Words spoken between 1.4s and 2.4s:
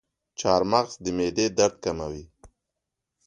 درد کموي.